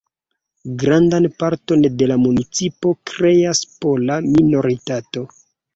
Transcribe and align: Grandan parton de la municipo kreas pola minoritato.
Grandan 0.83 1.27
parton 1.43 1.85
de 2.01 2.09
la 2.13 2.19
municipo 2.23 2.97
kreas 3.13 3.65
pola 3.85 4.21
minoritato. 4.35 5.31